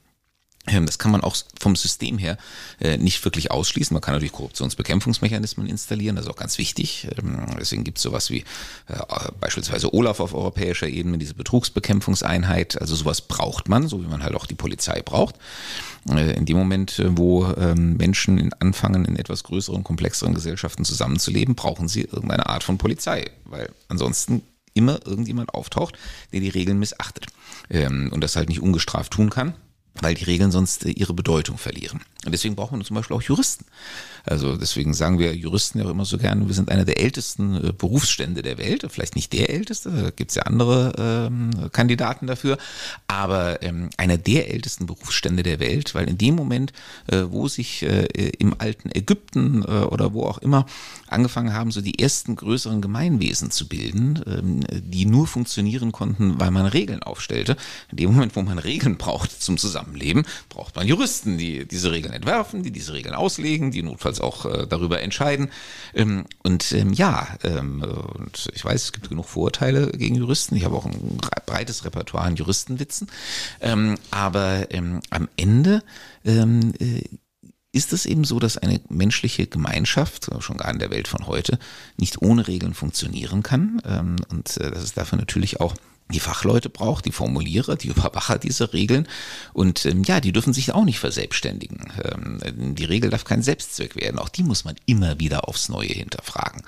[0.68, 2.38] Ähm, das kann man auch vom System her
[2.80, 3.94] äh, nicht wirklich ausschließen.
[3.94, 7.08] Man kann natürlich Korruptionsbekämpfungsmechanismen installieren, das ist auch ganz wichtig.
[7.18, 8.44] Ähm, deswegen gibt es sowas wie
[8.88, 8.96] äh,
[9.40, 12.80] beispielsweise Olaf auf europäischer Ebene, diese Betrugsbekämpfungseinheit.
[12.80, 15.36] Also sowas braucht man, so wie man halt auch die Polizei braucht.
[16.10, 21.88] Äh, in dem Moment, wo ähm, Menschen anfangen, in etwas größeren, komplexeren Gesellschaften zusammenzuleben, brauchen
[21.88, 24.44] sie irgendeine Art von Polizei, weil ansonsten
[24.74, 25.98] immer irgendjemand auftaucht,
[26.32, 27.26] der die Regeln missachtet
[27.70, 29.54] und das halt nicht ungestraft tun kann
[30.00, 32.02] weil die Regeln sonst äh, ihre Bedeutung verlieren.
[32.26, 33.66] Und deswegen brauchen wir zum Beispiel auch Juristen.
[34.26, 37.56] Also deswegen sagen wir Juristen ja auch immer so gerne, wir sind einer der ältesten
[37.56, 38.86] äh, Berufsstände der Welt.
[38.90, 40.94] Vielleicht nicht der älteste, da gibt es ja andere
[41.28, 42.58] ähm, Kandidaten dafür,
[43.08, 46.74] aber ähm, einer der ältesten Berufsstände der Welt, weil in dem Moment,
[47.08, 48.06] äh, wo sich äh,
[48.38, 50.68] im alten Ägypten äh, oder wo auch immer
[51.08, 56.52] angefangen haben, so die ersten größeren Gemeinwesen zu bilden, ähm, die nur funktionieren konnten, weil
[56.52, 57.58] man Regeln aufstellte.
[57.90, 62.14] In dem Moment, wo man Regeln braucht zum Zusammenleben, braucht man Juristen, die diese Regeln
[62.14, 65.50] entwerfen, die diese Regeln auslegen, die notfalls auch äh, darüber entscheiden.
[65.94, 70.56] Ähm, und ähm, ja, ähm, und ich weiß, es gibt genug Vorurteile gegen Juristen.
[70.56, 73.08] Ich habe auch ein breites Repertoire an Juristenwitzen.
[74.12, 74.68] Aber
[75.10, 75.84] am Ende
[76.24, 77.04] äh,
[77.72, 81.58] ist es eben so, dass eine menschliche Gemeinschaft, schon gar in der Welt von heute,
[81.98, 83.82] nicht ohne Regeln funktionieren kann.
[84.30, 85.76] Und äh, dass es dafür natürlich auch
[86.12, 89.08] die Fachleute braucht, die Formulierer, die Überwacher dieser Regeln.
[89.54, 91.92] Und ähm, ja, die dürfen sich auch nicht verselbstständigen.
[92.04, 94.20] Ähm, die Regel darf kein Selbstzweck werden.
[94.20, 96.64] Auch die muss man immer wieder aufs Neue hinterfragen.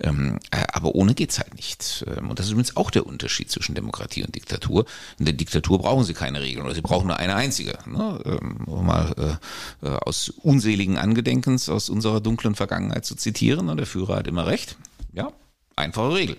[0.00, 2.04] Ähm, äh, aber ohne geht's halt nicht.
[2.06, 4.84] Ähm, und das ist übrigens auch der Unterschied zwischen Demokratie und Diktatur.
[5.18, 7.78] In der Diktatur brauchen sie keine Regeln oder sie brauchen nur eine einzige.
[7.86, 8.20] Ne?
[8.24, 9.38] Ähm, mal
[9.82, 13.68] äh, äh, aus unseligen Angedenkens aus unserer dunklen Vergangenheit zu zitieren.
[13.68, 14.76] Und der Führer hat immer recht.
[15.12, 15.32] Ja,
[15.78, 16.36] einfache Regel.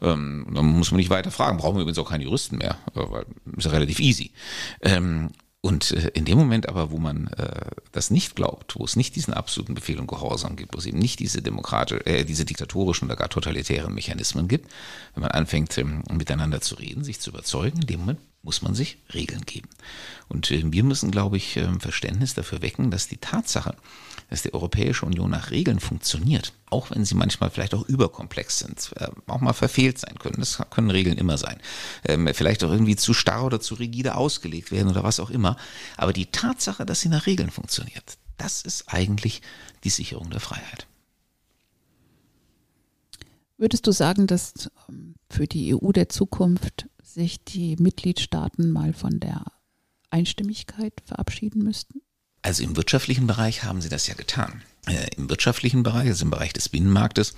[0.00, 1.58] Ähm, dann muss man nicht weiter fragen.
[1.58, 4.30] Brauchen wir übrigens auch keine Juristen mehr, äh, weil ist ja relativ easy.
[4.82, 5.30] Ähm,
[5.66, 9.16] und äh, in dem Moment aber, wo man äh, das nicht glaubt, wo es nicht
[9.16, 13.16] diesen absoluten Befehl und Gehorsam gibt, wo es eben nicht diese äh, diese diktatorischen oder
[13.16, 14.70] gar totalitären Mechanismen gibt,
[15.14, 18.76] wenn man anfängt, ähm, miteinander zu reden, sich zu überzeugen, in dem Moment muss man
[18.76, 19.68] sich Regeln geben.
[20.28, 23.74] Und äh, wir müssen, glaube ich, äh, Verständnis dafür wecken, dass die Tatsache,
[24.28, 28.90] dass die Europäische Union nach Regeln funktioniert, auch wenn sie manchmal vielleicht auch überkomplex sind,
[28.96, 30.36] äh, auch mal verfehlt sein können.
[30.38, 31.58] Das können Regeln immer sein.
[32.04, 35.56] Ähm, vielleicht auch irgendwie zu starr oder zu rigide ausgelegt werden oder was auch immer.
[35.96, 39.42] Aber die Tatsache, dass sie nach Regeln funktioniert, das ist eigentlich
[39.84, 40.86] die Sicherung der Freiheit.
[43.58, 49.18] Würdest du sagen, dass ähm, für die EU der Zukunft sich die Mitgliedstaaten mal von
[49.20, 49.44] der
[50.10, 52.00] Einstimmigkeit verabschieden müssten?
[52.46, 54.62] Also im wirtschaftlichen Bereich haben sie das ja getan.
[54.86, 57.34] Äh, Im wirtschaftlichen Bereich, also im Bereich des Binnenmarktes,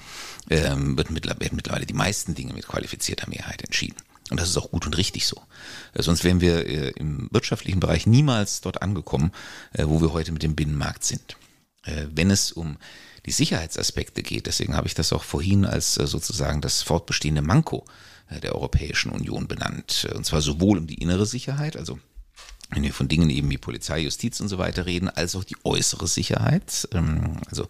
[0.51, 3.97] äh, wird mittlerweile, die meisten Dinge mit qualifizierter Mehrheit entschieden.
[4.29, 5.41] Und das ist auch gut und richtig so.
[5.95, 9.33] Äh, sonst wären wir äh, im wirtschaftlichen Bereich niemals dort angekommen,
[9.73, 11.37] äh, wo wir heute mit dem Binnenmarkt sind.
[11.85, 12.77] Wenn es um
[13.25, 17.87] die Sicherheitsaspekte geht, deswegen habe ich das auch vorhin als sozusagen das fortbestehende Manko
[18.43, 20.07] der Europäischen Union benannt.
[20.15, 21.99] Und zwar sowohl um die innere Sicherheit, also
[22.71, 25.57] wenn wir von Dingen eben wie Polizei, Justiz und so weiter reden, als auch die
[25.65, 26.89] äußere Sicherheit.
[26.93, 27.67] Ähm, also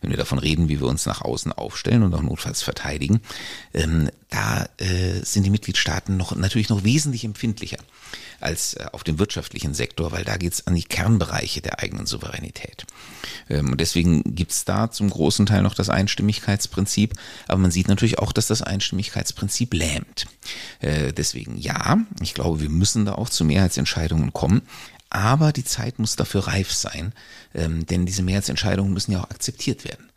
[0.00, 3.20] wenn wir davon reden, wie wir uns nach außen aufstellen und auch notfalls verteidigen,
[3.72, 7.78] ähm, da äh, sind die Mitgliedstaaten noch natürlich noch wesentlich empfindlicher
[8.40, 12.06] als äh, auf dem wirtschaftlichen Sektor, weil da geht es an die Kernbereiche der eigenen
[12.06, 12.86] Souveränität.
[13.50, 17.14] Ähm, und deswegen gibt es da zum großen Teil noch das Einstimmigkeitsprinzip,
[17.46, 20.26] aber man sieht natürlich auch, dass das Einstimmigkeitsprinzip lähmt.
[20.80, 24.62] Äh, deswegen ja, ich glaube, wir müssen da auch zu Mehrheitsentscheidungen kommen.
[25.10, 27.12] Aber die Zeit muss dafür reif sein,
[27.54, 30.08] ähm, denn diese Mehrheitsentscheidungen müssen ja auch akzeptiert werden.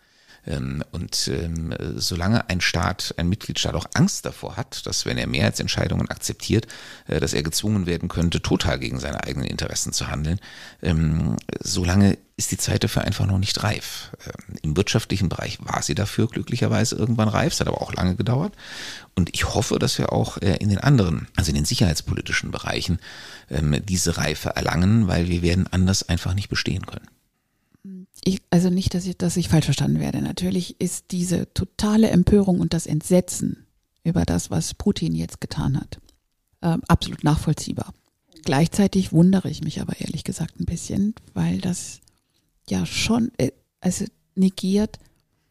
[0.48, 5.28] Ähm, und ähm, solange ein Staat, ein Mitgliedstaat auch Angst davor hat, dass wenn er
[5.28, 6.68] Mehrheitsentscheidungen akzeptiert,
[7.08, 10.40] äh, dass er gezwungen werden könnte, total gegen seine eigenen Interessen zu handeln,
[10.82, 14.12] ähm, solange ist die Zeit dafür einfach noch nicht reif.
[14.62, 18.54] Im wirtschaftlichen Bereich war sie dafür glücklicherweise irgendwann reif, es hat aber auch lange gedauert.
[19.16, 23.00] Und ich hoffe, dass wir auch äh, in den anderen, also in den sicherheitspolitischen Bereichen,
[23.48, 27.08] diese Reife erlangen, weil wir werden anders einfach nicht bestehen können
[28.24, 30.22] ich, also nicht, dass ich, dass ich falsch verstanden werde.
[30.22, 33.66] Natürlich ist diese totale Empörung und das Entsetzen
[34.04, 36.00] über das, was Putin jetzt getan hat,
[36.62, 37.94] äh, absolut nachvollziehbar.
[38.44, 42.00] Gleichzeitig wundere ich mich aber ehrlich gesagt ein bisschen, weil das
[42.70, 43.52] ja schon, äh,
[43.82, 45.00] also negiert,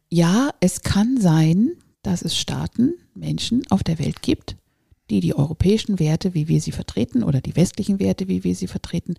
[0.09, 1.72] ja, es kann sein,
[2.03, 4.57] dass es Staaten, Menschen auf der Welt gibt,
[5.11, 8.66] die die europäischen Werte, wie wir sie vertreten, oder die westlichen Werte, wie wir sie
[8.66, 9.14] vertreten,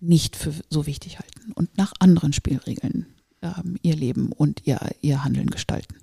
[0.00, 3.06] nicht für so wichtig halten und nach anderen Spielregeln
[3.42, 5.96] ähm, ihr Leben und ihr, ihr Handeln gestalten.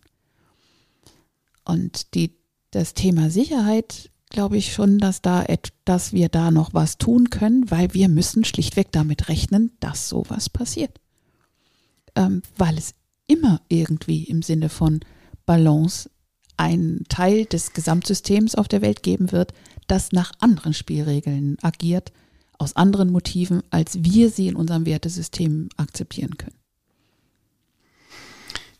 [1.64, 2.36] Und die,
[2.72, 5.46] das Thema Sicherheit glaube ich schon, dass da
[5.86, 10.50] dass wir da noch was tun können, weil wir müssen schlichtweg damit rechnen, dass sowas
[10.50, 11.00] passiert.
[12.16, 12.94] Ähm, weil es
[13.28, 15.00] immer irgendwie im Sinne von
[15.46, 16.10] Balance
[16.58, 19.54] einen Teil des Gesamtsystems auf der Welt geben wird,
[19.88, 22.12] das nach anderen Spielregeln agiert,
[22.60, 26.56] aus anderen Motiven, als wir sie in unserem Wertesystem akzeptieren können.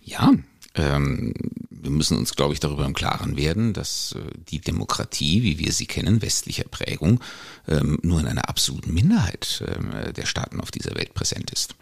[0.02, 0.34] Ja,
[0.76, 1.34] ähm,
[1.86, 4.20] wir müssen uns, glaube ich, darüber im Klaren werden, dass äh,
[4.50, 7.22] die Demokratie, wie wir sie kennen, westlicher Prägung,
[7.68, 11.76] ähm, nur in einer absoluten Minderheit ähm, der Staaten auf dieser Welt präsent ist.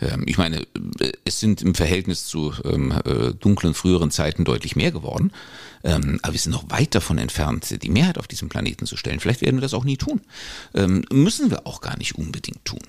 [0.00, 0.60] Ähm, ich meine,
[1.00, 5.32] äh, es sind im Verhältnis zu äh, dunklen früheren Zeiten deutlich mehr geworden.
[5.82, 9.18] aber wir sind noch weit davon entfernt, die Mehrheit auf diesem Planeten zu stellen.
[9.18, 10.20] Vielleicht werden wir das auch nie tun.
[11.10, 12.82] müssen wir auch gar nicht unbedingt tun.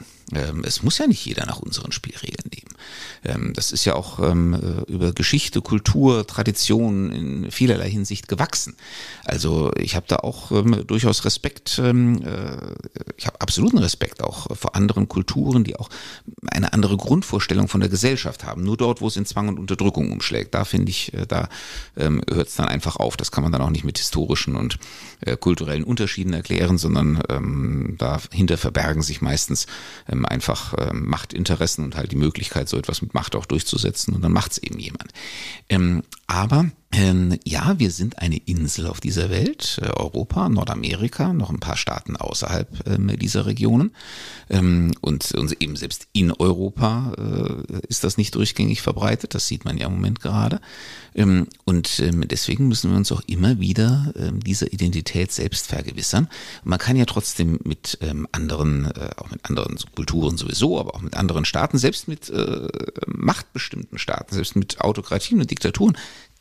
[0.63, 3.53] Es muss ja nicht jeder nach unseren Spielregeln leben.
[3.53, 8.75] das ist ja auch über Geschichte, Kultur, Tradition in vielerlei Hinsicht gewachsen.
[9.23, 10.51] Also ich habe da auch
[10.85, 11.79] durchaus Respekt
[12.31, 12.75] äh,
[13.17, 15.89] ich habe absoluten Respekt auch vor anderen Kulturen, die auch
[16.47, 18.63] eine andere Grundvorstellung von der Gesellschaft haben.
[18.63, 21.49] Nur dort, wo es in Zwang und Unterdrückung umschlägt, da finde ich, äh, da
[21.97, 23.17] ähm, hört es dann einfach auf.
[23.17, 24.77] Das kann man dann auch nicht mit historischen und
[25.21, 29.67] äh, kulturellen Unterschieden erklären, sondern ähm, dahinter verbergen sich meistens
[30.21, 34.21] ähm, einfach ähm, Machtinteressen und halt die Möglichkeit, so etwas mit Macht auch durchzusetzen und
[34.21, 35.11] dann macht es eben jemand.
[35.69, 41.49] Ähm, aber ähm, ja, wir sind eine Insel auf dieser Welt, äh, Europa, Nordamerika, noch
[41.49, 43.91] ein paar Staaten außerhalb ähm, dieser Regionen.
[44.49, 49.63] Ähm, und, und, eben selbst in Europa äh, ist das nicht durchgängig verbreitet, das sieht
[49.63, 50.59] man ja im Moment gerade.
[51.15, 56.27] Ähm, und ähm, deswegen müssen wir uns auch immer wieder ähm, dieser Identität selbst vergewissern.
[56.65, 57.99] Man kann ja trotzdem mit
[58.31, 62.67] anderen, äh, auch mit anderen Kulturen sowieso, aber auch mit anderen Staaten, selbst mit äh,
[63.07, 65.97] machtbestimmten Staaten, selbst mit Autokratien und Diktaturen,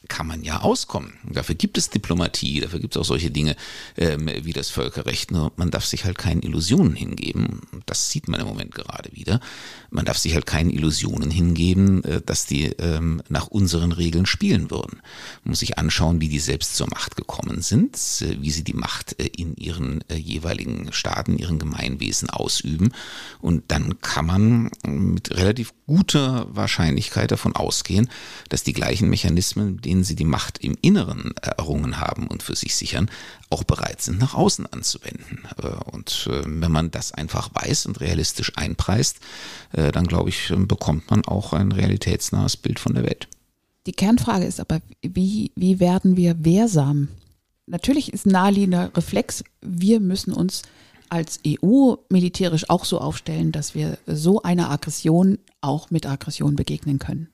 [0.09, 1.19] kann man ja auskommen.
[1.25, 3.57] Dafür gibt es Diplomatie, dafür gibt es auch solche Dinge
[3.97, 5.31] ähm, wie das Völkerrecht.
[5.31, 7.61] Nur man darf sich halt keinen Illusionen hingeben.
[7.87, 9.41] Das sieht man im Moment gerade wieder.
[9.91, 14.71] Man darf sich halt keinen Illusionen hingeben, äh, dass die ähm, nach unseren Regeln spielen
[14.71, 15.01] würden.
[15.45, 18.75] Man muss sich anschauen, wie die selbst zur Macht gekommen sind, äh, wie sie die
[18.75, 22.93] Macht äh, in ihren jeweiligen Staaten, ihren Gemeinwesen ausüben.
[23.41, 28.09] Und dann kann man mit relativ guter Wahrscheinlichkeit davon ausgehen,
[28.49, 32.55] dass die gleichen Mechanismen, mit denen sie die Macht im Inneren errungen haben und für
[32.55, 33.11] sich sichern,
[33.51, 35.41] auch bereit sind, nach außen anzuwenden.
[35.87, 39.19] Und wenn man das einfach weiß und realistisch einpreist,
[39.81, 43.29] äh, dann glaube ich, bekommt man auch ein realitätsnahes Bild von der Welt.
[43.87, 47.09] Die Kernfrage ist aber, wie, wie werden wir wehrsam?
[47.67, 50.63] Natürlich ist naheliegender Reflex, wir müssen uns
[51.09, 56.99] als EU militärisch auch so aufstellen, dass wir so einer Aggression auch mit Aggression begegnen
[56.99, 57.29] können.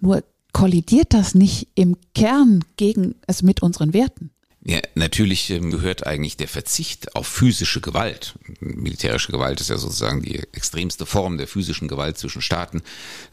[0.00, 4.30] Nur kollidiert das nicht im Kern gegen es also mit unseren Werten?
[4.66, 8.34] Ja, natürlich ähm, gehört eigentlich der Verzicht auf physische Gewalt.
[8.60, 12.80] Militärische Gewalt ist ja sozusagen die extremste Form der physischen Gewalt zwischen Staaten.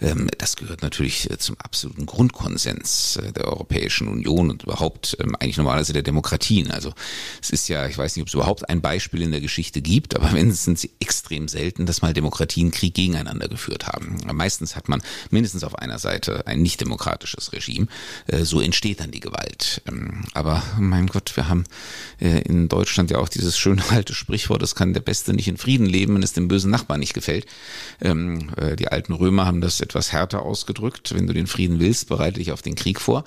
[0.02, 5.38] Ähm, das gehört natürlich äh, zum absoluten Grundkonsens äh, der Europäischen Union und überhaupt ähm,
[5.38, 6.70] eigentlich normalerweise der Demokratien.
[6.70, 6.94] Also
[7.42, 10.18] es ist ja, ich weiß nicht, ob es überhaupt ein Beispiel in der Geschichte gibt,
[10.18, 14.18] aber wenn sind sie extrem selten, dass mal Demokratien Krieg gegeneinander geführt haben.
[14.34, 17.88] Meistens hat man mindestens auf einer Seite ein nicht demokratisches Regime.
[18.28, 19.82] Äh, so entsteht dann die Gewalt.
[20.34, 21.66] Aber mein Gott, Gott, wir haben
[22.20, 25.58] äh, in Deutschland ja auch dieses schöne alte Sprichwort, es kann der Beste nicht in
[25.58, 27.46] Frieden leben, wenn es dem bösen Nachbarn nicht gefällt.
[28.02, 31.14] Ähm, äh, die alten Römer haben das etwas härter ausgedrückt.
[31.14, 33.24] Wenn du den Frieden willst, bereite dich auf den Krieg vor.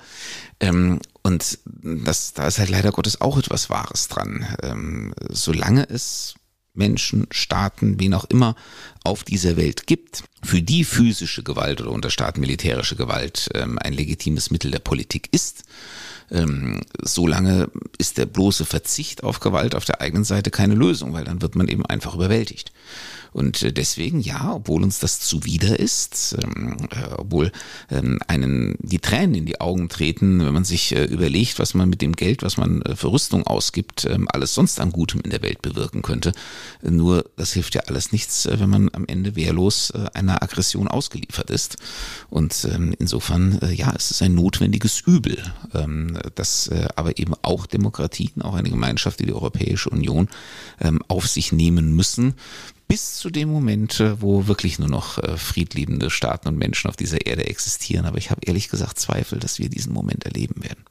[0.59, 4.45] Ähm, und das, da ist halt leider Gottes auch etwas Wahres dran.
[4.61, 6.35] Ähm, solange es
[6.73, 8.55] Menschen, Staaten, wen auch immer
[9.05, 14.51] auf dieser Welt gibt, für die physische Gewalt oder unter Staat militärische Gewalt ein legitimes
[14.51, 15.63] Mittel der Politik ist,
[16.31, 21.23] ähm, solange ist der bloße Verzicht auf Gewalt auf der eigenen Seite keine Lösung, weil
[21.23, 22.71] dann wird man eben einfach überwältigt.
[23.35, 27.51] Und äh, deswegen, ja, obwohl uns das zuwider ist, ähm, äh, obwohl
[27.91, 31.89] ähm, einen die Tränen in die Augen treten, wenn man sich äh, überlegt, was man
[31.89, 35.31] mit dem Geld, was man äh, für Rüstung ausgibt, ähm, alles sonst an Gutem in
[35.31, 36.31] der Welt bewirken könnte.
[36.81, 40.87] Nur das hilft ja alles nichts, äh, wenn man am Ende wehrlos äh, einer Aggression
[40.87, 41.75] ausgeliefert ist.
[42.29, 45.43] Und ähm, insofern, äh, ja, es ist ein notwendiges Übel,
[45.73, 50.29] ähm, das äh, aber eben auch Demokratien, auch eine Gemeinschaft wie die Europäische Union
[50.79, 52.35] ähm, auf sich nehmen müssen,
[52.87, 56.95] bis zu dem Moment, äh, wo wirklich nur noch äh, friedliebende Staaten und Menschen auf
[56.95, 58.05] dieser Erde existieren.
[58.05, 60.83] Aber ich habe ehrlich gesagt Zweifel, dass wir diesen Moment erleben werden.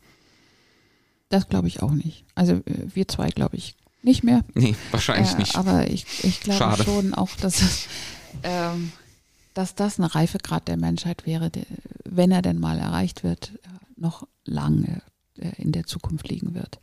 [1.28, 2.24] Das glaube ich auch nicht.
[2.34, 2.62] Also äh,
[2.94, 4.44] wir zwei glaube ich nicht mehr.
[4.54, 5.56] Nee, wahrscheinlich äh, nicht.
[5.56, 6.84] Aber ich, ich glaube Schade.
[6.84, 7.86] schon auch, dass, es,
[8.42, 8.92] ähm,
[9.54, 11.64] dass das ein Reifegrad der Menschheit wäre, der,
[12.04, 13.52] wenn er denn mal erreicht wird,
[13.96, 15.02] noch lange
[15.56, 16.78] in der Zukunft liegen wird.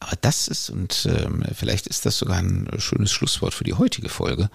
[0.00, 4.08] Aber das ist, und ähm, vielleicht ist das sogar ein schönes Schlusswort für die heutige
[4.08, 4.50] Folge,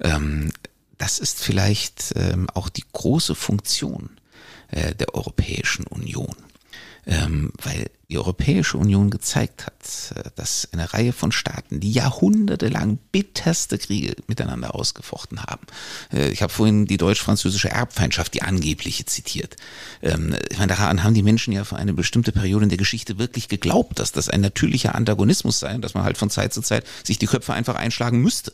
[0.00, 0.50] ähm,
[0.98, 4.10] das ist vielleicht ähm, auch die große Funktion
[4.68, 6.34] äh, der Europäischen Union.
[7.06, 12.98] Ähm, weil die Europäische Union gezeigt hat, äh, dass eine Reihe von Staaten, die jahrhundertelang
[13.12, 15.66] bitterste Kriege miteinander ausgefochten haben,
[16.12, 19.56] Äh, ich habe vorhin die deutsch-französische Erbfeindschaft, die angebliche, zitiert.
[20.02, 23.18] Ähm, ich meine, daran haben die Menschen ja für eine bestimmte Periode in der Geschichte
[23.18, 26.62] wirklich geglaubt, dass das ein natürlicher Antagonismus sei und dass man halt von Zeit zu
[26.62, 28.52] Zeit sich die Köpfe einfach einschlagen müsste.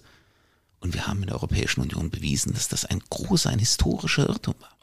[0.80, 4.54] Und wir haben in der Europäischen Union bewiesen, dass das ein großer, ein historischer Irrtum
[4.60, 4.76] war.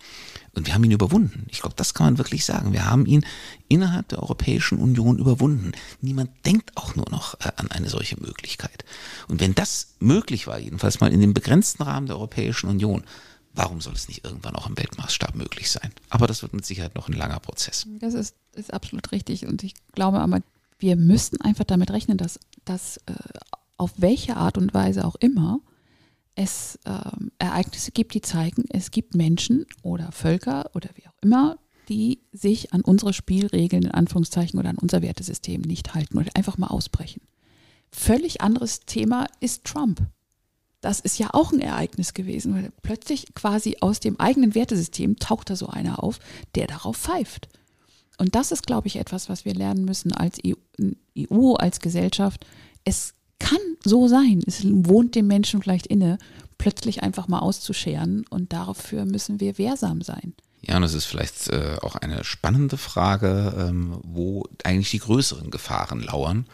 [0.55, 1.47] Und wir haben ihn überwunden.
[1.49, 2.73] Ich glaube, das kann man wirklich sagen.
[2.73, 3.25] Wir haben ihn
[3.69, 5.71] innerhalb der Europäischen Union überwunden.
[6.01, 8.85] Niemand denkt auch nur noch äh, an eine solche Möglichkeit.
[9.27, 13.03] Und wenn das möglich war, jedenfalls mal in dem begrenzten Rahmen der Europäischen Union,
[13.53, 15.91] warum soll es nicht irgendwann auch im Weltmaßstab möglich sein?
[16.09, 17.87] Aber das wird mit Sicherheit noch ein langer Prozess.
[17.99, 19.47] Das ist, ist absolut richtig.
[19.47, 20.41] Und ich glaube aber,
[20.77, 23.13] wir müssen einfach damit rechnen, dass, dass äh,
[23.77, 25.61] auf welche Art und Weise auch immer
[26.35, 31.57] es äh, Ereignisse gibt, die zeigen, es gibt Menschen oder Völker oder wie auch immer,
[31.89, 36.57] die sich an unsere Spielregeln in Anführungszeichen oder an unser Wertesystem nicht halten oder einfach
[36.57, 37.21] mal ausbrechen.
[37.91, 40.01] Völlig anderes Thema ist Trump.
[40.81, 45.49] Das ist ja auch ein Ereignis gewesen, weil plötzlich quasi aus dem eigenen Wertesystem taucht
[45.49, 46.19] da so einer auf,
[46.55, 47.47] der darauf pfeift.
[48.17, 50.53] Und das ist, glaube ich, etwas, was wir lernen müssen als EU,
[51.15, 52.45] e als Gesellschaft.
[52.83, 53.13] Es
[53.43, 54.41] kann so sein.
[54.47, 56.17] Es wohnt dem Menschen vielleicht inne,
[56.57, 60.33] plötzlich einfach mal auszuscheren und dafür müssen wir wehrsam sein.
[60.61, 65.51] Ja, und das ist vielleicht äh, auch eine spannende Frage, ähm, wo eigentlich die größeren
[65.51, 66.45] Gefahren lauern.